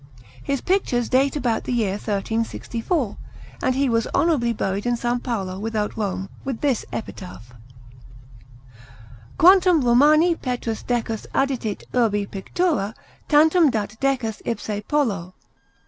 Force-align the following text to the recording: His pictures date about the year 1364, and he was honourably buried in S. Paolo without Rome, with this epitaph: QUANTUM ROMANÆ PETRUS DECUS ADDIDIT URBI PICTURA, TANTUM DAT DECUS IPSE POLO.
His 0.41 0.61
pictures 0.61 1.09
date 1.09 1.35
about 1.35 1.65
the 1.65 1.71
year 1.73 1.91
1364, 1.91 3.17
and 3.61 3.75
he 3.75 3.87
was 3.87 4.07
honourably 4.15 4.51
buried 4.51 4.87
in 4.87 4.93
S. 4.93 5.05
Paolo 5.21 5.59
without 5.59 5.95
Rome, 5.95 6.27
with 6.43 6.61
this 6.61 6.85
epitaph: 6.91 7.53
QUANTUM 9.37 9.83
ROMANÆ 9.83 10.41
PETRUS 10.41 10.81
DECUS 10.81 11.27
ADDIDIT 11.35 11.83
URBI 11.93 12.25
PICTURA, 12.25 12.95
TANTUM 13.27 13.69
DAT 13.69 13.99
DECUS 13.99 14.41
IPSE 14.43 14.81
POLO. 14.87 15.35